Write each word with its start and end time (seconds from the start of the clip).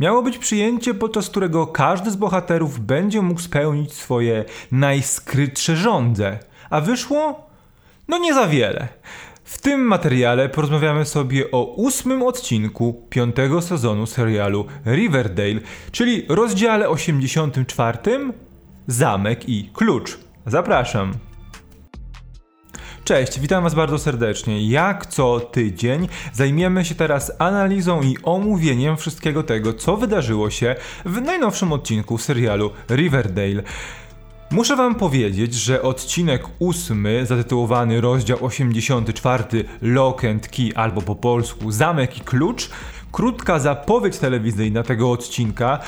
Miało 0.00 0.22
być 0.22 0.38
przyjęcie, 0.38 0.94
podczas 0.94 1.30
którego 1.30 1.66
każdy 1.66 2.10
z 2.10 2.16
bohaterów 2.16 2.80
będzie 2.80 3.22
mógł 3.22 3.40
spełnić 3.40 3.92
swoje 3.92 4.44
najskrytsze 4.72 5.76
żądze. 5.76 6.38
A 6.70 6.80
wyszło? 6.80 7.46
No 8.08 8.18
nie 8.18 8.34
za 8.34 8.46
wiele. 8.46 8.88
W 9.44 9.60
tym 9.60 9.80
materiale 9.80 10.48
porozmawiamy 10.48 11.04
sobie 11.04 11.50
o 11.50 11.64
ósmym 11.74 12.22
odcinku 12.22 13.06
piątego 13.10 13.62
sezonu 13.62 14.06
serialu 14.06 14.66
Riverdale, 14.86 15.60
czyli 15.92 16.22
rozdziale 16.28 16.88
84 16.88 17.98
Zamek 18.86 19.48
i 19.48 19.70
Klucz. 19.72 20.18
Zapraszam. 20.46 21.25
Cześć, 23.06 23.40
witam 23.40 23.62
Was 23.62 23.74
bardzo 23.74 23.98
serdecznie. 23.98 24.68
Jak 24.68 25.06
co 25.06 25.40
tydzień 25.40 26.08
zajmiemy 26.32 26.84
się 26.84 26.94
teraz 26.94 27.32
analizą 27.38 28.02
i 28.02 28.16
omówieniem 28.22 28.96
wszystkiego 28.96 29.42
tego, 29.42 29.74
co 29.74 29.96
wydarzyło 29.96 30.50
się 30.50 30.76
w 31.04 31.20
najnowszym 31.20 31.72
odcinku 31.72 32.18
serialu 32.18 32.70
Riverdale. 32.90 33.62
Muszę 34.50 34.76
wam 34.76 34.94
powiedzieć, 34.94 35.54
że 35.54 35.82
odcinek 35.82 36.42
ósmy, 36.58 37.26
zatytułowany 37.26 38.00
rozdział 38.00 38.44
84 38.44 39.44
Lock 39.82 40.24
and 40.24 40.48
Key 40.48 40.72
albo 40.74 41.02
po 41.02 41.14
polsku 41.14 41.72
Zamek 41.72 42.18
i 42.18 42.20
Klucz, 42.20 42.70
krótka 43.12 43.58
zapowiedź 43.58 44.18
telewizyjna 44.18 44.82
tego 44.82 45.10
odcinka, 45.10 45.78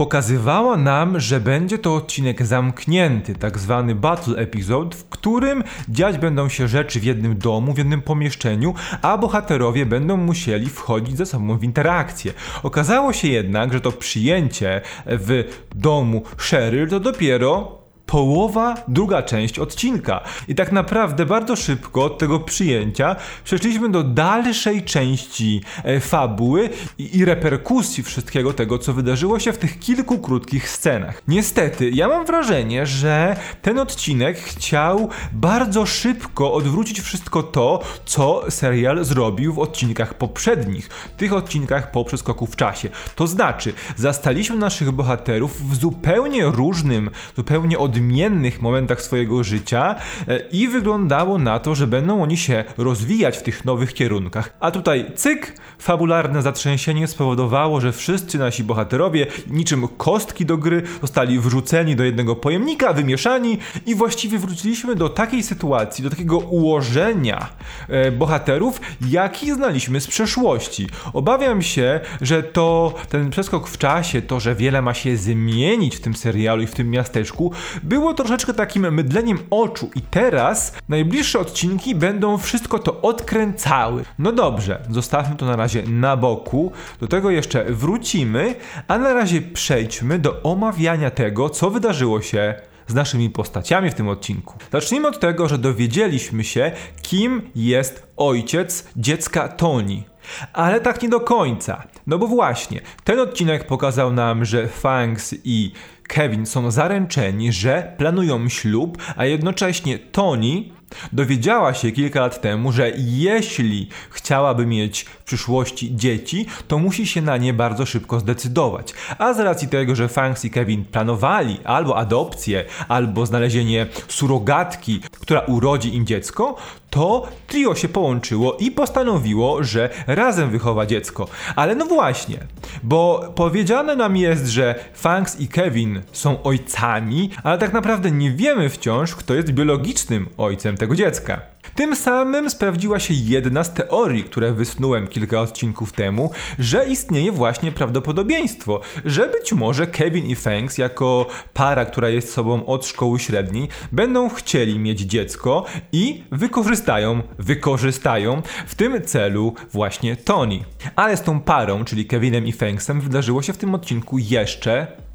pokazywała 0.00 0.76
nam, 0.76 1.20
że 1.20 1.40
będzie 1.40 1.78
to 1.78 1.94
odcinek 1.94 2.46
zamknięty, 2.46 3.34
tak 3.34 3.58
zwany 3.58 3.94
battle 3.94 4.36
episode, 4.36 4.96
w 4.96 5.08
którym 5.08 5.64
dziać 5.88 6.18
będą 6.18 6.48
się 6.48 6.68
rzeczy 6.68 7.00
w 7.00 7.04
jednym 7.04 7.38
domu, 7.38 7.72
w 7.72 7.78
jednym 7.78 8.02
pomieszczeniu, 8.02 8.74
a 9.02 9.18
bohaterowie 9.18 9.86
będą 9.86 10.16
musieli 10.16 10.68
wchodzić 10.68 11.16
ze 11.16 11.26
sobą 11.26 11.58
w 11.58 11.64
interakcję. 11.64 12.32
Okazało 12.62 13.12
się 13.12 13.28
jednak, 13.28 13.72
że 13.72 13.80
to 13.80 13.92
przyjęcie 13.92 14.80
w 15.06 15.44
domu 15.74 16.22
Cheryl 16.36 16.88
to 16.88 17.00
dopiero 17.00 17.79
połowa, 18.10 18.74
druga 18.88 19.22
część 19.22 19.58
odcinka. 19.58 20.20
I 20.48 20.54
tak 20.54 20.72
naprawdę 20.72 21.26
bardzo 21.26 21.56
szybko 21.56 22.04
od 22.04 22.18
tego 22.18 22.40
przyjęcia 22.40 23.16
przeszliśmy 23.44 23.88
do 23.88 24.02
dalszej 24.02 24.82
części 24.82 25.62
e, 25.84 26.00
fabuły 26.00 26.68
i, 26.98 27.18
i 27.18 27.24
reperkusji 27.24 28.02
wszystkiego 28.02 28.52
tego, 28.52 28.78
co 28.78 28.92
wydarzyło 28.92 29.38
się 29.38 29.52
w 29.52 29.58
tych 29.58 29.78
kilku 29.78 30.18
krótkich 30.18 30.68
scenach. 30.68 31.22
Niestety, 31.28 31.90
ja 31.90 32.08
mam 32.08 32.26
wrażenie, 32.26 32.86
że 32.86 33.36
ten 33.62 33.78
odcinek 33.78 34.38
chciał 34.38 35.08
bardzo 35.32 35.86
szybko 35.86 36.52
odwrócić 36.52 37.00
wszystko 37.00 37.42
to, 37.42 37.82
co 38.04 38.50
serial 38.50 39.04
zrobił 39.04 39.52
w 39.52 39.58
odcinkach 39.58 40.14
poprzednich, 40.14 40.88
tych 41.16 41.32
odcinkach 41.32 41.90
po 41.90 42.04
przeskoku 42.04 42.46
w 42.46 42.56
czasie. 42.56 42.88
To 43.16 43.26
znaczy, 43.26 43.72
zastaliśmy 43.96 44.56
naszych 44.56 44.90
bohaterów 44.90 45.70
w 45.70 45.74
zupełnie 45.74 46.44
różnym, 46.44 47.10
zupełnie 47.36 47.78
odmiennym 47.78 47.99
odmiennych 48.00 48.62
momentach 48.62 49.02
swojego 49.02 49.44
życia 49.44 49.94
e, 50.28 50.38
i 50.38 50.68
wyglądało 50.68 51.38
na 51.38 51.58
to, 51.58 51.74
że 51.74 51.86
będą 51.86 52.22
oni 52.22 52.36
się 52.36 52.64
rozwijać 52.78 53.38
w 53.38 53.42
tych 53.42 53.64
nowych 53.64 53.94
kierunkach. 53.94 54.56
A 54.60 54.70
tutaj 54.70 55.12
cyk, 55.14 55.54
fabularne 55.78 56.42
zatrzęsienie 56.42 57.06
spowodowało, 57.06 57.80
że 57.80 57.92
wszyscy 57.92 58.38
nasi 58.38 58.64
bohaterowie, 58.64 59.26
niczym 59.50 59.88
kostki 59.88 60.46
do 60.46 60.56
gry, 60.56 60.82
zostali 61.00 61.40
wrzuceni 61.40 61.96
do 61.96 62.04
jednego 62.04 62.36
pojemnika, 62.36 62.92
wymieszani 62.92 63.58
i 63.86 63.94
właściwie 63.94 64.38
wróciliśmy 64.38 64.94
do 64.94 65.08
takiej 65.08 65.42
sytuacji, 65.42 66.04
do 66.04 66.10
takiego 66.10 66.38
ułożenia 66.38 67.48
e, 67.88 68.12
bohaterów, 68.12 68.80
jaki 69.08 69.52
znaliśmy 69.52 70.00
z 70.00 70.06
przeszłości. 70.06 70.88
Obawiam 71.12 71.62
się, 71.62 72.00
że 72.20 72.42
to 72.42 72.94
ten 73.08 73.30
przeskok 73.30 73.68
w 73.68 73.78
czasie, 73.78 74.22
to, 74.22 74.40
że 74.40 74.54
wiele 74.54 74.82
ma 74.82 74.94
się 74.94 75.16
zmienić 75.16 75.96
w 75.96 76.00
tym 76.00 76.14
serialu 76.14 76.62
i 76.62 76.66
w 76.66 76.74
tym 76.74 76.90
miasteczku, 76.90 77.52
było 77.90 78.14
troszeczkę 78.14 78.54
takim 78.54 78.94
mydleniem 78.94 79.38
oczu 79.50 79.90
i 79.94 80.00
teraz 80.00 80.72
najbliższe 80.88 81.38
odcinki 81.38 81.94
będą 81.94 82.38
wszystko 82.38 82.78
to 82.78 83.00
odkręcały. 83.00 84.04
No 84.18 84.32
dobrze, 84.32 84.82
zostawmy 84.90 85.36
to 85.36 85.46
na 85.46 85.56
razie 85.56 85.82
na 85.82 86.16
boku, 86.16 86.72
do 87.00 87.06
tego 87.08 87.30
jeszcze 87.30 87.64
wrócimy, 87.64 88.54
a 88.88 88.98
na 88.98 89.14
razie 89.14 89.42
przejdźmy 89.42 90.18
do 90.18 90.42
omawiania 90.42 91.10
tego, 91.10 91.50
co 91.50 91.70
wydarzyło 91.70 92.22
się 92.22 92.54
z 92.86 92.94
naszymi 92.94 93.30
postaciami 93.30 93.90
w 93.90 93.94
tym 93.94 94.08
odcinku. 94.08 94.54
Zacznijmy 94.72 95.08
od 95.08 95.20
tego, 95.20 95.48
że 95.48 95.58
dowiedzieliśmy 95.58 96.44
się, 96.44 96.72
kim 97.02 97.42
jest 97.54 98.06
ojciec 98.16 98.88
dziecka 98.96 99.48
Toni. 99.48 100.04
Ale 100.52 100.80
tak 100.80 101.02
nie 101.02 101.08
do 101.08 101.20
końca. 101.20 101.82
No 102.10 102.18
bo 102.18 102.26
właśnie, 102.26 102.80
ten 103.04 103.20
odcinek 103.20 103.66
pokazał 103.66 104.12
nam, 104.12 104.44
że 104.44 104.68
Fangs 104.68 105.34
i 105.44 105.72
Kevin 106.02 106.46
są 106.46 106.70
zaręczeni, 106.70 107.52
że 107.52 107.94
planują 107.98 108.48
ślub, 108.48 108.98
a 109.16 109.24
jednocześnie 109.24 109.98
Tony 109.98 110.64
Dowiedziała 111.12 111.74
się 111.74 111.92
kilka 111.92 112.20
lat 112.20 112.40
temu, 112.40 112.72
że 112.72 112.92
jeśli 112.96 113.88
chciałaby 114.10 114.66
mieć 114.66 115.02
w 115.02 115.22
przyszłości 115.24 115.96
dzieci, 115.96 116.46
to 116.68 116.78
musi 116.78 117.06
się 117.06 117.22
na 117.22 117.36
nie 117.36 117.54
bardzo 117.54 117.86
szybko 117.86 118.20
zdecydować. 118.20 118.94
A 119.18 119.34
z 119.34 119.40
racji 119.40 119.68
tego, 119.68 119.94
że 119.94 120.08
Fangs 120.08 120.44
i 120.44 120.50
Kevin 120.50 120.84
planowali 120.84 121.60
albo 121.64 121.96
adopcję, 121.96 122.64
albo 122.88 123.26
znalezienie 123.26 123.86
surogatki, 124.08 125.00
która 125.20 125.40
urodzi 125.40 125.96
im 125.96 126.06
dziecko, 126.06 126.56
to 126.90 127.28
trio 127.46 127.74
się 127.74 127.88
połączyło 127.88 128.56
i 128.56 128.70
postanowiło, 128.70 129.64
że 129.64 129.90
razem 130.06 130.50
wychowa 130.50 130.86
dziecko. 130.86 131.28
Ale 131.56 131.74
no 131.74 131.86
właśnie, 131.86 132.38
bo 132.82 133.32
powiedziane 133.34 133.96
nam 133.96 134.16
jest, 134.16 134.46
że 134.46 134.74
Fangs 134.94 135.40
i 135.40 135.48
Kevin 135.48 136.02
są 136.12 136.42
ojcami, 136.42 137.30
ale 137.42 137.58
tak 137.58 137.72
naprawdę 137.72 138.10
nie 138.10 138.30
wiemy 138.30 138.68
wciąż, 138.68 139.14
kto 139.14 139.34
jest 139.34 139.50
biologicznym 139.50 140.28
ojcem 140.36 140.76
tego 140.76 140.94
dziecka. 140.94 141.40
Tym 141.74 141.96
samym 141.96 142.50
sprawdziła 142.50 143.00
się 143.00 143.14
jedna 143.14 143.64
z 143.64 143.74
teorii, 143.74 144.24
które 144.24 144.52
wysnułem 144.52 145.06
kilka 145.06 145.40
odcinków 145.40 145.92
temu, 145.92 146.30
że 146.58 146.88
istnieje 146.88 147.32
właśnie 147.32 147.72
prawdopodobieństwo, 147.72 148.80
że 149.04 149.28
być 149.28 149.52
może 149.52 149.86
Kevin 149.86 150.26
i 150.26 150.34
Fangs 150.34 150.78
jako 150.78 151.26
para, 151.54 151.84
która 151.84 152.08
jest 152.08 152.32
sobą 152.32 152.66
od 152.66 152.86
szkoły 152.86 153.18
średniej, 153.18 153.68
będą 153.92 154.28
chcieli 154.28 154.78
mieć 154.78 155.00
dziecko 155.00 155.64
i 155.92 156.24
wykorzystają, 156.32 157.22
wykorzystają 157.38 158.42
w 158.66 158.74
tym 158.74 159.02
celu 159.02 159.54
właśnie 159.72 160.16
Tony. 160.16 160.64
Ale 160.96 161.16
z 161.16 161.22
tą 161.22 161.40
parą, 161.40 161.84
czyli 161.84 162.06
Kevinem 162.06 162.46
i 162.46 162.52
Fangsem, 162.52 163.00
wydarzyło 163.00 163.42
się 163.42 163.52
w 163.52 163.58
tym 163.58 163.74
odcinku 163.74 164.18
jeszcze 164.18 165.09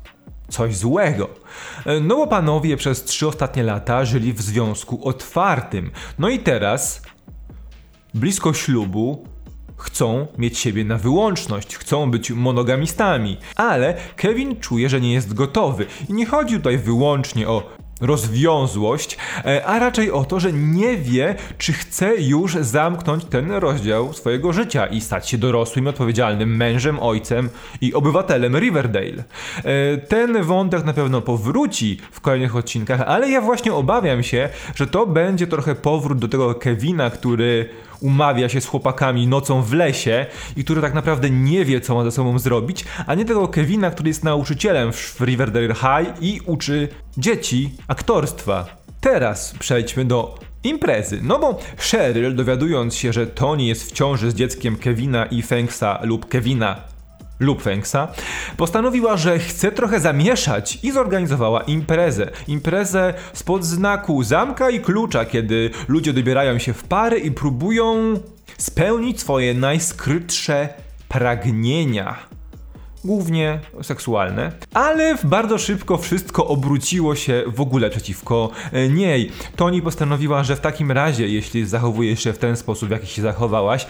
coś 0.49 0.77
złego. 0.77 1.29
No 2.01 2.15
bo 2.15 2.27
panowie 2.27 2.77
przez 2.77 3.03
trzy 3.03 3.27
ostatnie 3.27 3.63
lata 3.63 4.05
żyli 4.05 4.33
w 4.33 4.41
związku 4.41 5.07
otwartym. 5.07 5.91
No 6.19 6.29
i 6.29 6.39
teraz, 6.39 7.01
blisko 8.13 8.53
ślubu, 8.53 9.27
chcą 9.77 10.27
mieć 10.37 10.59
siebie 10.59 10.85
na 10.85 10.97
wyłączność, 10.97 11.77
chcą 11.77 12.11
być 12.11 12.31
monogamistami, 12.31 13.37
ale 13.55 13.97
Kevin 14.15 14.59
czuje, 14.59 14.89
że 14.89 15.01
nie 15.01 15.13
jest 15.13 15.33
gotowy. 15.33 15.85
I 16.09 16.13
nie 16.13 16.25
chodzi 16.25 16.55
tutaj 16.55 16.77
wyłącznie 16.77 17.47
o 17.47 17.84
rozwiązłość, 18.01 19.17
e, 19.45 19.65
a 19.65 19.79
raczej 19.79 20.11
o 20.11 20.25
to, 20.25 20.39
że 20.39 20.53
nie 20.53 20.97
wie, 20.97 21.35
czy 21.57 21.73
chce 21.73 22.15
już 22.15 22.53
zamknąć 22.53 23.25
ten 23.25 23.51
rozdział 23.51 24.13
swojego 24.13 24.53
życia 24.53 24.85
i 24.85 25.01
stać 25.01 25.29
się 25.29 25.37
dorosłym, 25.37 25.87
odpowiedzialnym 25.87 26.55
mężem, 26.55 26.99
ojcem 26.99 27.49
i 27.81 27.93
obywatelem 27.93 28.57
Riverdale. 28.57 29.23
E, 29.63 29.97
ten 29.97 30.43
wątek 30.43 30.85
na 30.85 30.93
pewno 30.93 31.21
powróci 31.21 31.97
w 32.11 32.21
kolejnych 32.21 32.55
odcinkach, 32.55 33.01
ale 33.01 33.29
ja 33.29 33.41
właśnie 33.41 33.73
obawiam 33.73 34.23
się, 34.23 34.49
że 34.75 34.87
to 34.87 35.07
będzie 35.07 35.47
trochę 35.47 35.75
powrót 35.75 36.19
do 36.19 36.27
tego 36.27 36.55
Kevina, 36.55 37.09
który 37.09 37.69
umawia 38.05 38.49
się 38.49 38.61
z 38.61 38.65
chłopakami 38.65 39.27
nocą 39.27 39.61
w 39.61 39.73
lesie 39.73 40.25
i 40.57 40.63
który 40.63 40.81
tak 40.81 40.93
naprawdę 40.93 41.29
nie 41.29 41.65
wie, 41.65 41.81
co 41.81 41.95
ma 41.95 42.03
ze 42.03 42.11
sobą 42.11 42.39
zrobić, 42.39 42.85
a 43.07 43.15
nie 43.15 43.25
tego 43.25 43.47
Kevina, 43.47 43.91
który 43.91 44.09
jest 44.09 44.23
nauczycielem 44.23 44.93
w 44.93 45.21
Riverdale 45.21 45.75
High 45.75 46.21
i 46.21 46.41
uczy 46.45 46.87
dzieci 47.17 47.71
aktorstwa. 47.87 48.65
Teraz 49.01 49.55
przejdźmy 49.59 50.05
do 50.05 50.39
imprezy. 50.63 51.19
No 51.23 51.39
bo 51.39 51.59
Cheryl, 51.77 52.35
dowiadując 52.35 52.95
się, 52.95 53.13
że 53.13 53.27
Tony 53.27 53.63
jest 53.63 53.89
w 53.89 53.91
ciąży 53.91 54.31
z 54.31 54.35
dzieckiem 54.35 54.75
Kevina 54.75 55.25
i 55.25 55.41
Fengsa 55.41 55.99
lub 56.03 56.27
Kevina 56.27 56.94
lub 57.39 57.61
Fengsa, 57.61 58.07
postanowiła, 58.57 59.17
że 59.17 59.39
chce 59.39 59.71
trochę 59.71 59.99
zamieszać 59.99 60.79
i 60.83 60.91
zorganizowała 60.91 61.61
imprezę. 61.61 62.31
Imprezę 62.47 63.13
spod 63.33 63.65
znaku 63.65 64.23
zamka 64.23 64.69
i 64.69 64.79
klucza, 64.79 65.25
kiedy 65.25 65.69
ludzie 65.87 66.13
dobierają 66.13 66.59
się 66.59 66.73
w 66.73 66.83
pary 66.83 67.19
i 67.19 67.31
próbują 67.31 68.13
spełnić 68.57 69.19
swoje 69.19 69.53
najskrytsze 69.53 70.69
pragnienia 71.07 72.15
głównie 73.05 73.59
seksualne, 73.81 74.51
ale 74.73 75.15
bardzo 75.23 75.57
szybko 75.57 75.97
wszystko 75.97 76.47
obróciło 76.47 77.15
się 77.15 77.43
w 77.47 77.61
ogóle 77.61 77.89
przeciwko 77.89 78.49
e, 78.71 78.89
niej. 78.89 79.31
Toni 79.55 79.81
postanowiła, 79.81 80.43
że 80.43 80.55
w 80.55 80.59
takim 80.59 80.91
razie, 80.91 81.27
jeśli 81.27 81.65
zachowujesz 81.65 82.23
się 82.23 82.33
w 82.33 82.37
ten 82.37 82.55
sposób, 82.55 82.89
w 82.89 82.91
jaki 82.91 83.07
się 83.07 83.21
zachowałaś, 83.21 83.87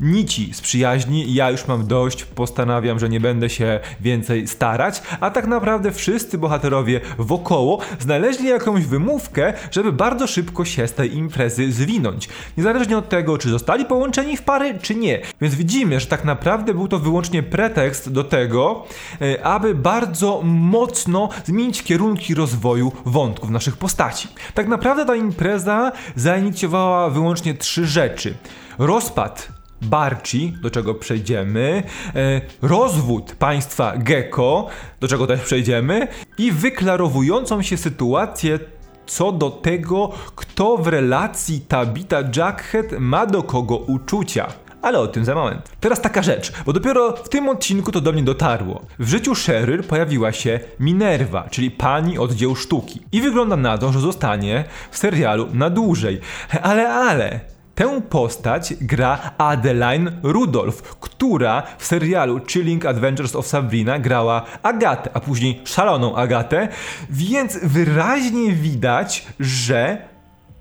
nici 0.00 0.54
z 0.54 0.60
przyjaźni. 0.60 1.34
Ja 1.34 1.50
już 1.50 1.66
mam 1.66 1.86
dość, 1.86 2.24
postanawiam, 2.24 2.98
że 2.98 3.08
nie 3.08 3.20
będę 3.20 3.50
się 3.50 3.80
więcej 4.00 4.48
starać, 4.48 5.02
a 5.20 5.30
tak 5.30 5.46
naprawdę 5.46 5.92
wszyscy 5.92 6.38
bohaterowie 6.38 7.00
wokoło 7.18 7.78
znaleźli 7.98 8.48
jakąś 8.48 8.84
wymówkę, 8.84 9.52
żeby 9.70 9.92
bardzo 9.92 10.26
szybko 10.26 10.64
się 10.64 10.86
z 10.86 10.92
tej 10.92 11.16
imprezy 11.16 11.72
zwinąć. 11.72 12.28
Niezależnie 12.56 12.98
od 12.98 13.08
tego, 13.08 13.38
czy 13.38 13.50
zostali 13.50 13.84
połączeni 13.84 14.36
w 14.36 14.42
pary, 14.42 14.78
czy 14.82 14.94
nie. 14.94 15.20
Więc 15.40 15.54
widzimy, 15.54 16.00
że 16.00 16.06
tak 16.06 16.24
naprawdę 16.24 16.74
był 16.74 16.88
to 16.88 16.98
wyłącznie 16.98 17.42
pretekst 17.42 18.12
do 18.12 18.24
tego, 18.24 18.84
e, 19.20 19.46
aby 19.46 19.74
bardzo 19.74 20.40
mocno 20.44 21.28
zmienić 21.44 21.82
kierunki 21.82 22.34
rozwoju 22.34 22.92
wątków 23.04 23.50
naszych 23.50 23.76
postaci. 23.76 24.28
Tak 24.54 24.68
naprawdę 24.68 25.06
ta 25.06 25.16
impreza 25.16 25.92
zainicjowała 26.16 27.10
wyłącznie 27.10 27.54
trzy 27.54 27.86
rzeczy. 27.86 28.34
Rozpad 28.78 29.59
Barci, 29.82 30.54
do 30.62 30.70
czego 30.70 30.94
przejdziemy, 30.94 31.82
e, 32.14 32.40
rozwód 32.62 33.34
państwa 33.38 33.92
Gecko, 33.96 34.66
do 35.00 35.08
czego 35.08 35.26
też 35.26 35.40
przejdziemy, 35.40 36.08
i 36.38 36.52
wyklarowującą 36.52 37.62
się 37.62 37.76
sytuację 37.76 38.58
co 39.06 39.32
do 39.32 39.50
tego, 39.50 40.10
kto 40.34 40.76
w 40.76 40.86
relacji 40.86 41.60
Tabita 41.60 42.18
Jackhead 42.36 42.86
ma 42.98 43.26
do 43.26 43.42
kogo 43.42 43.76
uczucia. 43.76 44.46
Ale 44.82 44.98
o 44.98 45.06
tym 45.06 45.24
za 45.24 45.34
moment. 45.34 45.70
Teraz 45.80 46.00
taka 46.00 46.22
rzecz, 46.22 46.52
bo 46.66 46.72
dopiero 46.72 47.16
w 47.16 47.28
tym 47.28 47.48
odcinku 47.48 47.92
to 47.92 48.00
do 48.00 48.12
mnie 48.12 48.22
dotarło. 48.22 48.82
W 48.98 49.08
życiu 49.08 49.34
Sheryl 49.34 49.82
pojawiła 49.82 50.32
się 50.32 50.60
Minerva, 50.80 51.48
czyli 51.50 51.70
pani 51.70 52.18
od 52.18 52.32
dzieł 52.32 52.56
sztuki. 52.56 53.00
I 53.12 53.20
wygląda 53.20 53.56
na 53.56 53.78
to, 53.78 53.92
że 53.92 54.00
zostanie 54.00 54.64
w 54.90 54.98
serialu 54.98 55.48
na 55.52 55.70
dłużej. 55.70 56.20
Ale, 56.62 56.88
ale, 56.88 57.40
Tę 57.80 58.00
postać 58.00 58.74
gra 58.80 59.30
Adeline 59.38 60.12
Rudolph, 60.22 60.82
która 60.82 61.62
w 61.78 61.84
serialu 61.84 62.40
Chilling 62.46 62.86
Adventures 62.86 63.36
of 63.36 63.46
Sabrina 63.46 63.98
grała 63.98 64.44
Agatę, 64.62 65.10
a 65.14 65.20
później 65.20 65.60
szaloną 65.64 66.16
Agatę, 66.16 66.68
więc 67.10 67.58
wyraźnie 67.62 68.52
widać, 68.52 69.26
że 69.40 69.98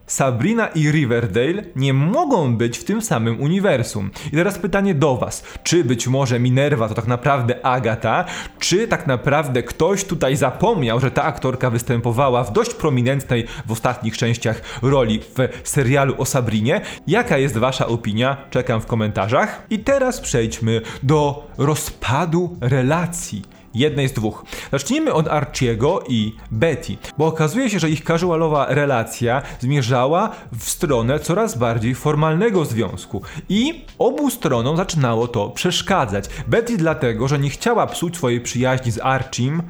Sabrina 0.09 0.67
i 0.67 0.91
Riverdale 0.91 1.63
nie 1.75 1.93
mogą 1.93 2.57
być 2.57 2.77
w 2.77 2.83
tym 2.83 3.01
samym 3.01 3.41
uniwersum. 3.41 4.11
I 4.27 4.35
teraz 4.35 4.57
pytanie 4.57 4.95
do 4.95 5.17
Was: 5.17 5.43
czy 5.63 5.83
być 5.83 6.07
może 6.07 6.39
Minerva 6.39 6.87
to 6.87 6.93
tak 6.93 7.07
naprawdę 7.07 7.65
Agata, 7.65 8.25
czy 8.59 8.87
tak 8.87 9.07
naprawdę 9.07 9.63
ktoś 9.63 10.03
tutaj 10.03 10.35
zapomniał, 10.35 10.99
że 10.99 11.11
ta 11.11 11.23
aktorka 11.23 11.69
występowała 11.69 12.43
w 12.43 12.53
dość 12.53 12.73
prominentnej 12.73 13.45
w 13.65 13.71
ostatnich 13.71 14.17
częściach 14.17 14.61
roli 14.81 15.19
w 15.63 15.69
serialu 15.69 16.15
o 16.17 16.25
Sabrinie? 16.25 16.81
Jaka 17.07 17.37
jest 17.37 17.57
Wasza 17.57 17.87
opinia? 17.87 18.37
Czekam 18.49 18.81
w 18.81 18.85
komentarzach. 18.85 19.65
I 19.69 19.79
teraz 19.79 20.21
przejdźmy 20.21 20.81
do 21.03 21.47
rozpadu 21.57 22.57
relacji 22.61 23.58
jednej 23.79 24.09
z 24.09 24.13
dwóch. 24.13 24.45
Zacznijmy 24.71 25.13
od 25.13 25.27
Archiego 25.27 26.03
i 26.07 26.35
Betty, 26.51 26.97
bo 27.17 27.25
okazuje 27.25 27.69
się, 27.69 27.79
że 27.79 27.89
ich 27.89 28.03
casualowa 28.03 28.65
relacja 28.69 29.41
zmierzała 29.59 30.31
w 30.59 30.69
stronę 30.69 31.19
coraz 31.19 31.57
bardziej 31.57 31.95
formalnego 31.95 32.65
związku 32.65 33.21
i 33.49 33.85
obu 33.99 34.29
stronom 34.29 34.77
zaczynało 34.77 35.27
to 35.27 35.49
przeszkadzać. 35.49 36.25
Betty 36.47 36.77
dlatego, 36.77 37.27
że 37.27 37.39
nie 37.39 37.49
chciała 37.49 37.87
psuć 37.87 38.15
swojej 38.15 38.41
przyjaźni 38.41 38.91
z 38.91 38.99
Archim, 39.03 39.61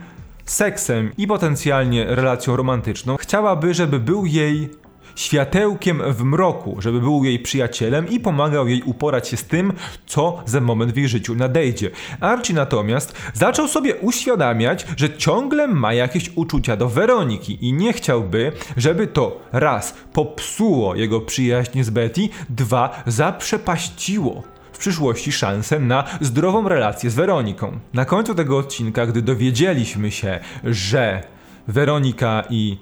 seksem 0.46 1.12
i 1.18 1.28
potencjalnie 1.28 2.06
relacją 2.06 2.56
romantyczną, 2.56 3.18
chciałaby, 3.18 3.74
żeby 3.74 4.00
był 4.00 4.26
jej 4.26 4.70
światełkiem 5.16 6.02
w 6.14 6.24
mroku, 6.24 6.76
żeby 6.80 7.00
był 7.00 7.24
jej 7.24 7.40
przyjacielem 7.40 8.10
i 8.10 8.20
pomagał 8.20 8.68
jej 8.68 8.84
uporać 8.84 9.28
się 9.28 9.38
z 9.38 9.44
tym, 9.44 9.74
co 10.06 10.44
za 10.46 10.62
moment 10.62 10.92
w 10.92 10.98
jej 10.98 11.08
życiu 11.08 11.36
nadejdzie. 11.36 11.92
Archie 12.20 12.54
natomiast 12.54 13.16
zaczął 13.34 13.68
sobie 13.68 13.96
uświadamiać, 13.96 14.88
że 14.98 15.18
ciągle 15.18 15.68
ma 15.68 15.94
jakieś 15.94 16.32
uczucia 16.36 16.78
do 16.78 16.90
Weroniki 16.90 17.58
i 17.62 17.74
nie 17.74 17.94
chciałby, 17.94 18.52
żeby 18.78 19.08
to 19.08 19.40
raz 19.52 19.94
popsuło 20.14 20.96
jego 20.96 21.22
przyjaźń 21.22 21.84
z 21.84 21.90
Betty, 21.90 22.30
dwa 22.50 23.04
zaprzepaściło 23.08 24.44
w 24.74 24.78
przyszłości 24.78 25.32
szansę 25.32 25.80
na 25.80 26.04
zdrową 26.22 26.70
relację 26.70 27.10
z 27.10 27.16
Weroniką. 27.16 27.80
Na 27.94 28.06
końcu 28.06 28.36
tego 28.36 28.58
odcinka, 28.58 29.06
gdy 29.06 29.22
dowiedzieliśmy 29.22 30.12
się, 30.12 30.40
że 30.64 31.24
Weronika 31.68 32.44
i 32.50 32.78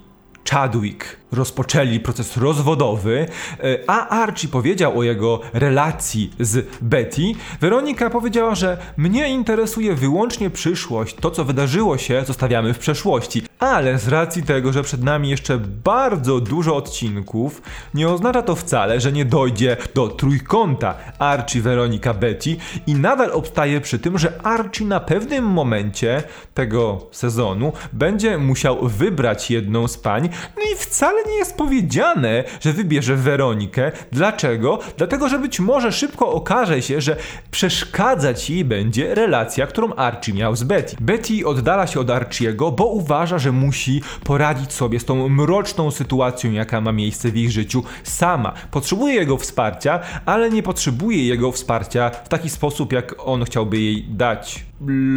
Chadwick 0.49 1.17
rozpoczęli 1.31 1.99
proces 1.99 2.37
rozwodowy, 2.37 3.25
e, 3.59 3.77
a 3.87 4.07
Archie 4.07 4.47
powiedział 4.47 4.99
o 4.99 5.03
jego 5.03 5.39
relacji 5.53 6.31
z 6.39 6.67
Betty, 6.81 7.21
Weronika 7.61 8.09
powiedziała, 8.09 8.55
że 8.55 8.77
mnie 8.97 9.29
interesuje 9.29 9.95
wyłącznie 9.95 10.49
przyszłość, 10.49 11.15
to 11.15 11.31
co 11.31 11.45
wydarzyło 11.45 11.97
się 11.97 12.23
zostawiamy 12.25 12.73
w 12.73 12.79
przeszłości. 12.79 13.43
Ale 13.59 13.99
z 13.99 14.07
racji 14.07 14.43
tego, 14.43 14.73
że 14.73 14.83
przed 14.83 15.03
nami 15.03 15.29
jeszcze 15.29 15.57
bardzo 15.83 16.39
dużo 16.39 16.75
odcinków, 16.75 17.61
nie 17.93 18.09
oznacza 18.09 18.41
to 18.41 18.55
wcale, 18.55 18.99
że 18.99 19.11
nie 19.11 19.25
dojdzie 19.25 19.77
do 19.95 20.07
trójkąta 20.07 20.95
Archie, 21.19 21.61
Weronika, 21.61 22.13
Betty 22.13 22.55
i 22.87 22.95
nadal 22.95 23.31
obstaje 23.31 23.81
przy 23.81 23.99
tym, 23.99 24.17
że 24.17 24.41
Archie 24.43 24.85
na 24.85 24.99
pewnym 24.99 25.45
momencie 25.45 26.23
tego 26.53 27.07
sezonu 27.11 27.73
będzie 27.93 28.37
musiał 28.37 28.87
wybrać 28.87 29.51
jedną 29.51 29.87
z 29.87 29.97
pań, 29.97 30.29
no 30.57 30.63
i 30.73 30.75
wcale 30.75 31.16
wcale 31.17 31.33
nie 31.33 31.39
jest 31.39 31.57
powiedziane, 31.57 32.43
że 32.61 32.73
wybierze 32.73 33.15
Weronikę. 33.15 33.91
Dlaczego? 34.11 34.79
Dlatego, 34.97 35.29
że 35.29 35.39
być 35.39 35.59
może 35.59 35.91
szybko 35.91 36.31
okaże 36.31 36.81
się, 36.81 37.01
że 37.01 37.15
przeszkadzać 37.51 38.49
jej 38.49 38.65
będzie 38.65 39.15
relacja, 39.15 39.67
którą 39.67 39.93
Archie 39.93 40.33
miał 40.33 40.55
z 40.55 40.63
Betty. 40.63 40.95
Betty 40.99 41.47
oddala 41.47 41.87
się 41.87 41.99
od 41.99 42.09
Archiego, 42.09 42.71
bo 42.71 42.85
uważa, 42.85 43.39
że 43.39 43.51
musi 43.51 44.01
poradzić 44.23 44.73
sobie 44.73 44.99
z 44.99 45.05
tą 45.05 45.29
mroczną 45.29 45.91
sytuacją, 45.91 46.51
jaka 46.51 46.81
ma 46.81 46.91
miejsce 46.91 47.31
w 47.31 47.37
ich 47.37 47.51
życiu 47.51 47.83
sama. 48.03 48.53
Potrzebuje 48.71 49.15
jego 49.15 49.37
wsparcia, 49.37 49.99
ale 50.25 50.49
nie 50.49 50.63
potrzebuje 50.63 51.27
jego 51.27 51.51
wsparcia 51.51 52.09
w 52.09 52.29
taki 52.29 52.49
sposób, 52.49 52.93
jak 52.93 53.15
on 53.25 53.45
chciałby 53.45 53.79
jej 53.79 54.03
dać 54.03 54.67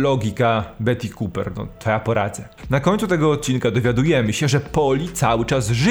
logika 0.01 0.65
Betty 0.81 1.09
Cooper, 1.09 1.53
no 1.57 1.67
to 1.79 1.91
ja 1.91 2.01
poradzę. 2.01 2.49
Na 2.71 2.81
końcu 2.81 3.07
tego 3.07 3.31
odcinka 3.31 3.71
dowiadujemy 3.71 4.33
się, 4.33 4.49
że 4.49 4.61
Poli 4.61 5.09
cały 5.09 5.45
czas 5.45 5.71
żyje. 5.71 5.90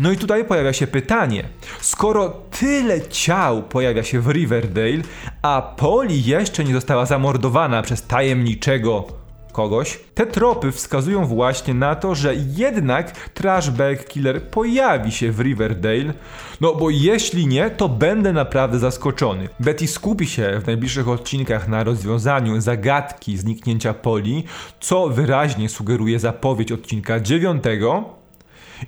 No 0.00 0.12
i 0.12 0.16
tutaj 0.16 0.44
pojawia 0.44 0.72
się 0.72 0.86
pytanie, 0.86 1.44
skoro 1.80 2.42
tyle 2.60 3.00
ciał 3.08 3.62
pojawia 3.62 4.02
się 4.02 4.20
w 4.20 4.28
Riverdale, 4.28 5.02
a 5.42 5.74
Poli 5.76 6.24
jeszcze 6.24 6.64
nie 6.64 6.74
została 6.74 7.06
zamordowana 7.06 7.82
przez 7.82 8.02
tajemniczego 8.02 9.18
kogoś. 9.52 10.00
Te 10.14 10.26
tropy 10.26 10.72
wskazują 10.72 11.26
właśnie 11.26 11.74
na 11.74 11.94
to, 11.94 12.14
że 12.14 12.34
jednak 12.34 13.28
Trashback 13.28 14.08
Killer 14.08 14.42
pojawi 14.42 15.12
się 15.12 15.32
w 15.32 15.40
Riverdale, 15.40 16.14
no 16.60 16.74
bo 16.74 16.90
jeśli 16.90 17.46
nie, 17.46 17.70
to 17.70 17.88
będę 17.88 18.32
naprawdę 18.32 18.78
zaskoczony. 18.78 19.48
Betty 19.60 19.86
skupi 19.86 20.26
się 20.26 20.60
w 20.62 20.66
najbliższych 20.66 21.08
odcinkach 21.08 21.68
na 21.68 21.84
rozwiązaniu 21.84 22.60
zagadki 22.60 23.36
zniknięcia 23.36 23.94
Poli, 23.94 24.44
co 24.80 25.08
wyraźnie 25.08 25.68
sugeruje 25.68 26.18
zapowiedź 26.18 26.72
odcinka 26.72 27.20
dziewiątego, 27.20 28.17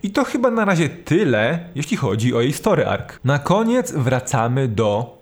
i 0.03 0.11
to 0.11 0.25
chyba 0.25 0.51
na 0.51 0.65
razie 0.65 0.89
tyle, 0.89 1.69
jeśli 1.75 1.97
chodzi 1.97 2.35
o 2.35 2.41
jej 2.41 2.53
story 2.53 2.87
arc. 2.87 3.19
Na 3.25 3.39
koniec 3.39 3.93
wracamy 3.93 4.69
do 4.69 5.20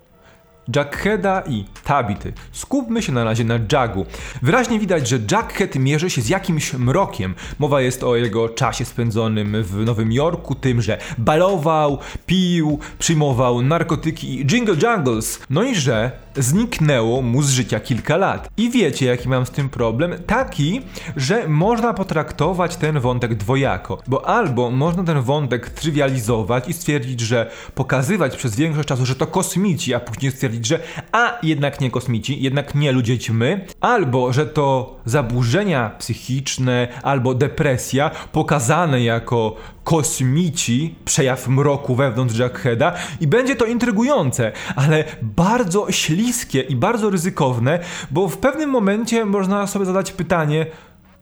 Jackheada 0.75 1.43
i 1.47 1.65
Tabity. 1.83 2.33
Skupmy 2.51 3.01
się 3.01 3.11
na 3.11 3.23
razie 3.23 3.43
na 3.43 3.59
Jagu. 3.71 4.05
Wyraźnie 4.41 4.79
widać, 4.79 5.07
że 5.07 5.19
Jackhead 5.31 5.75
mierzy 5.75 6.09
się 6.09 6.21
z 6.21 6.29
jakimś 6.29 6.73
mrokiem. 6.73 7.35
Mowa 7.59 7.81
jest 7.81 8.03
o 8.03 8.15
jego 8.15 8.49
czasie 8.49 8.85
spędzonym 8.85 9.63
w 9.63 9.85
Nowym 9.85 10.11
Jorku, 10.11 10.55
tym, 10.55 10.81
że 10.81 10.97
balował, 11.17 11.97
pił, 12.25 12.79
przyjmował 12.99 13.61
narkotyki 13.61 14.39
i 14.39 14.45
jingle 14.45 14.75
jungles. 14.75 15.39
No 15.49 15.63
i 15.63 15.75
że 15.75 16.11
zniknęło 16.35 17.21
mu 17.21 17.41
z 17.41 17.49
życia 17.49 17.79
kilka 17.79 18.17
lat. 18.17 18.49
I 18.57 18.69
wiecie, 18.69 19.05
jaki 19.05 19.29
mam 19.29 19.45
z 19.45 19.51
tym 19.51 19.69
problem? 19.69 20.13
Taki, 20.27 20.81
że 21.15 21.47
można 21.47 21.93
potraktować 21.93 22.75
ten 22.75 22.99
wątek 22.99 23.35
dwojako, 23.35 24.01
bo 24.07 24.27
albo 24.27 24.71
można 24.71 25.03
ten 25.03 25.21
wątek 25.21 25.69
trywializować 25.69 26.69
i 26.69 26.73
stwierdzić, 26.73 27.19
że 27.19 27.51
pokazywać 27.75 28.37
przez 28.37 28.55
większość 28.55 28.87
czasu, 28.87 29.05
że 29.05 29.15
to 29.15 29.27
kosmici, 29.27 29.93
a 29.93 29.99
później 29.99 30.31
stwierdzić, 30.31 30.58
że 30.65 30.79
a 31.11 31.37
jednak 31.43 31.81
nie 31.81 31.91
kosmici, 31.91 32.41
jednak 32.41 32.75
nie 32.75 32.91
ludzie 32.91 33.17
ćmy, 33.17 33.65
albo 33.81 34.33
że 34.33 34.45
to 34.45 34.95
zaburzenia 35.05 35.89
psychiczne 35.89 36.87
albo 37.03 37.33
depresja 37.33 38.11
pokazane 38.31 39.03
jako 39.03 39.55
kosmici, 39.83 40.95
przejaw 41.05 41.47
mroku 41.47 41.95
wewnątrz 41.95 42.37
Jackheada 42.37 42.93
i 43.19 43.27
będzie 43.27 43.55
to 43.55 43.65
intrygujące, 43.65 44.51
ale 44.75 45.03
bardzo 45.21 45.91
śliskie 45.91 46.61
i 46.61 46.75
bardzo 46.75 47.09
ryzykowne, 47.09 47.79
bo 48.11 48.27
w 48.27 48.37
pewnym 48.37 48.69
momencie 48.69 49.25
można 49.25 49.67
sobie 49.67 49.85
zadać 49.85 50.11
pytanie, 50.11 50.65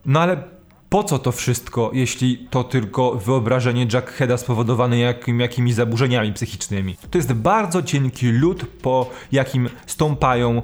no 0.06 0.20
ale 0.20 0.57
Po 0.88 1.04
co 1.04 1.18
to 1.18 1.32
wszystko, 1.32 1.90
jeśli 1.94 2.46
to 2.50 2.64
tylko 2.64 3.14
wyobrażenie 3.14 3.86
Jackheada 3.92 4.36
spowodowane 4.36 4.98
jakim, 4.98 5.40
jakimiś 5.40 5.74
zaburzeniami 5.74 6.32
psychicznymi? 6.32 6.96
To 7.10 7.18
jest 7.18 7.32
bardzo 7.32 7.82
cienki 7.82 8.32
lód, 8.32 8.64
po 8.82 9.10
jakim 9.32 9.68
stąpają 9.86 10.62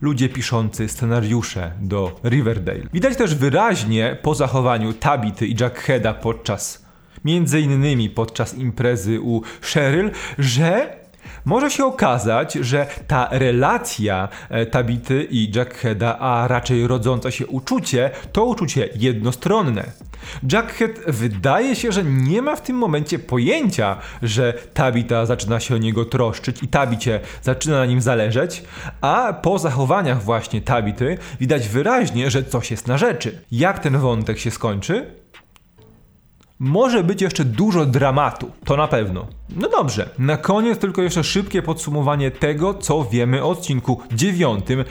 ludzie 0.00 0.28
piszący 0.28 0.88
scenariusze 0.88 1.72
do 1.80 2.20
Riverdale. 2.24 2.82
Widać 2.92 3.16
też 3.16 3.34
wyraźnie 3.34 4.16
po 4.22 4.34
zachowaniu 4.34 4.92
Tabity 4.92 5.46
i 5.46 5.56
Jackheada 5.60 6.14
podczas, 6.14 6.86
między 7.24 7.60
innymi 7.60 8.10
podczas 8.10 8.54
imprezy 8.54 9.20
u 9.20 9.42
Cheryl, 9.62 10.10
że 10.38 10.96
może 11.46 11.70
się 11.70 11.84
okazać, 11.84 12.54
że 12.54 12.86
ta 13.06 13.28
relacja 13.30 14.28
e, 14.48 14.66
Tabity 14.66 15.26
i 15.30 15.52
Jackheada, 15.54 16.18
a 16.18 16.48
raczej 16.48 16.86
rodzące 16.86 17.32
się 17.32 17.46
uczucie, 17.46 18.10
to 18.32 18.44
uczucie 18.44 18.88
jednostronne. 18.96 19.84
Jackhead 20.52 20.90
wydaje 21.06 21.76
się, 21.76 21.92
że 21.92 22.04
nie 22.04 22.42
ma 22.42 22.56
w 22.56 22.62
tym 22.62 22.76
momencie 22.76 23.18
pojęcia, 23.18 23.96
że 24.22 24.52
Tabita 24.74 25.26
zaczyna 25.26 25.60
się 25.60 25.74
o 25.74 25.78
niego 25.78 26.04
troszczyć 26.04 26.62
i 26.62 26.68
Tabicie 26.68 27.20
zaczyna 27.42 27.78
na 27.78 27.86
nim 27.86 28.00
zależeć, 28.00 28.62
a 29.00 29.32
po 29.32 29.58
zachowaniach 29.58 30.22
właśnie 30.22 30.60
Tabity 30.60 31.18
widać 31.40 31.68
wyraźnie, 31.68 32.30
że 32.30 32.44
coś 32.44 32.70
jest 32.70 32.86
na 32.86 32.98
rzeczy. 32.98 33.38
Jak 33.52 33.78
ten 33.78 33.98
wątek 33.98 34.38
się 34.38 34.50
skończy? 34.50 35.25
Może 36.58 37.04
być 37.04 37.22
jeszcze 37.22 37.44
dużo 37.44 37.86
dramatu, 37.86 38.50
to 38.64 38.76
na 38.76 38.88
pewno. 38.88 39.26
No 39.56 39.68
dobrze, 39.68 40.10
na 40.18 40.36
koniec 40.36 40.78
tylko 40.78 41.02
jeszcze 41.02 41.24
szybkie 41.24 41.62
podsumowanie 41.62 42.30
tego, 42.30 42.74
co 42.74 43.04
wiemy 43.04 43.44
o 43.44 43.50
odcinku 43.50 44.00
dziewiątym, 44.12 44.84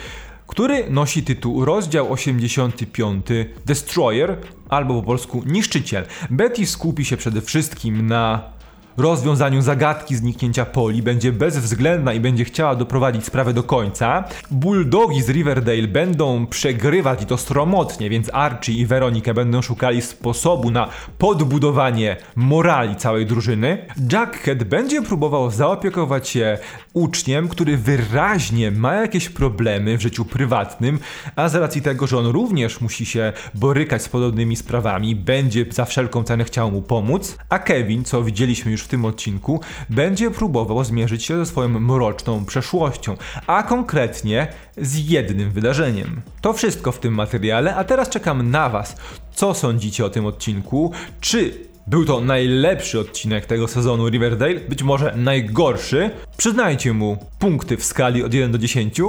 który 0.48 0.90
nosi 0.90 1.24
tytuł 1.24 1.66
Rozdział 1.66 2.14
85 2.14 3.26
Destroyer, 3.66 4.38
albo 4.70 4.94
po 4.94 5.04
polsku 5.04 5.44
Niszczyciel. 5.46 6.06
Betty 6.30 6.66
skupi 6.66 7.06
się 7.06 7.18
przede 7.18 7.42
wszystkim 7.42 8.08
na 8.08 8.55
rozwiązaniu 8.98 9.62
zagadki 9.62 10.16
zniknięcia 10.16 10.66
Poli, 10.66 11.04
będzie 11.04 11.32
bezwzględna 11.32 12.14
i 12.14 12.20
będzie 12.20 12.46
chciała 12.46 12.76
doprowadzić 12.76 13.26
sprawę 13.26 13.54
do 13.54 13.64
końca. 13.64 14.24
Bulldogi 14.52 15.22
z 15.22 15.30
Riverdale 15.30 15.88
będą 15.88 16.48
przegrywać 16.48 17.22
i 17.22 17.26
to 17.26 17.38
stromotnie, 17.38 18.10
więc 18.10 18.30
Archie 18.34 18.74
i 18.74 18.86
Weronika 18.86 19.34
będą 19.34 19.62
szukali 19.62 20.02
sposobu 20.02 20.72
na 20.72 20.90
podbudowanie 21.18 22.18
morali 22.36 22.96
całej 22.96 23.26
drużyny. 23.26 23.78
Jackhead 24.12 24.64
będzie 24.64 25.02
próbował 25.02 25.52
zaopiekować 25.52 26.30
się 26.30 26.58
uczniem, 26.94 27.48
który 27.48 27.78
wyraźnie 27.78 28.72
ma 28.72 28.94
jakieś 28.94 29.30
problemy 29.30 29.98
w 29.98 30.02
życiu 30.02 30.26
prywatnym, 30.26 31.00
a 31.36 31.50
z 31.50 31.56
racji 31.56 31.82
tego, 31.82 32.08
że 32.08 32.18
on 32.18 32.26
również 32.26 32.82
musi 32.82 33.06
się 33.06 33.34
borykać 33.56 34.02
z 34.02 34.10
podobnymi 34.10 34.56
sprawami, 34.56 35.16
będzie 35.16 35.66
za 35.70 35.86
wszelką 35.86 36.24
cenę 36.24 36.44
chciał 36.44 36.72
mu 36.72 36.82
pomóc, 36.82 37.38
a 37.50 37.60
Kevin, 37.60 38.04
co 38.04 38.24
widzieliśmy 38.24 38.72
już 38.72 38.85
w 38.86 38.88
tym 38.88 39.06
odcinku, 39.06 39.60
będzie 39.90 40.32
próbował 40.32 40.84
zmierzyć 40.84 41.26
się 41.26 41.38
ze 41.38 41.46
swoją 41.46 41.70
mroczną 41.70 42.46
przeszłością, 42.46 43.18
a 43.48 43.64
konkretnie 43.64 44.48
z 44.78 45.10
jednym 45.10 45.52
wydarzeniem. 45.52 46.22
To 46.42 46.54
wszystko 46.54 46.92
w 46.92 47.00
tym 47.00 47.14
materiale, 47.14 47.76
a 47.76 47.84
teraz 47.84 48.10
czekam 48.10 48.52
na 48.52 48.70
Was. 48.70 48.98
Co 49.34 49.54
sądzicie 49.54 50.06
o 50.06 50.10
tym 50.10 50.26
odcinku? 50.26 50.92
Czy 51.22 51.68
był 51.88 52.06
to 52.06 52.22
najlepszy 52.22 53.00
odcinek 53.00 53.46
tego 53.46 53.68
sezonu 53.68 54.10
Riverdale, 54.10 54.60
być 54.60 54.84
może 54.84 55.14
najgorszy. 55.16 56.10
Przyznajcie 56.38 56.94
mu 56.94 57.18
punkty 57.40 57.78
w 57.78 57.86
skali 57.86 58.24
od 58.24 58.34
1 58.34 58.52
do 58.52 58.58
10. 58.58 59.02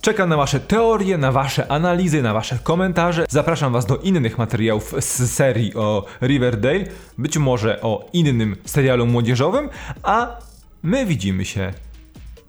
Czekam 0.00 0.28
na 0.28 0.36
Wasze 0.36 0.60
teorie, 0.60 1.18
na 1.18 1.32
Wasze 1.32 1.72
analizy, 1.72 2.22
na 2.22 2.34
Wasze 2.34 2.58
komentarze. 2.62 3.26
Zapraszam 3.28 3.72
Was 3.72 3.86
do 3.86 3.96
innych 3.96 4.38
materiałów 4.38 4.94
z 5.00 5.30
serii 5.32 5.74
o 5.74 6.06
Riverdale, 6.22 6.84
być 7.18 7.38
może 7.38 7.80
o 7.82 8.08
innym 8.12 8.56
serialu 8.64 9.06
młodzieżowym, 9.06 9.68
a 10.02 10.38
my 10.82 11.06
widzimy 11.06 11.44
się 11.44 11.72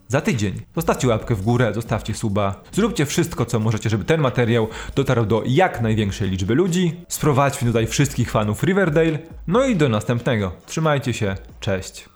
za 0.07 0.21
tydzień. 0.21 0.61
Zostawcie 0.75 1.07
łapkę 1.07 1.35
w 1.35 1.41
górę, 1.41 1.71
zostawcie 1.73 2.13
suba. 2.13 2.61
Zróbcie 2.71 3.05
wszystko, 3.05 3.45
co 3.45 3.59
możecie, 3.59 3.89
żeby 3.89 4.03
ten 4.03 4.21
materiał 4.21 4.67
dotarł 4.95 5.25
do 5.25 5.43
jak 5.45 5.81
największej 5.81 6.29
liczby 6.29 6.55
ludzi. 6.55 6.95
Sprowadźmy 7.07 7.67
tutaj 7.67 7.87
wszystkich 7.87 8.31
fanów 8.31 8.63
Riverdale. 8.63 9.19
No 9.47 9.65
i 9.65 9.75
do 9.75 9.89
następnego. 9.89 10.51
Trzymajcie 10.65 11.13
się. 11.13 11.35
Cześć. 11.59 12.11